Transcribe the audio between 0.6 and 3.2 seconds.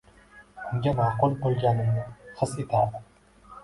Unga ma’qul bo’lganimni his etardim.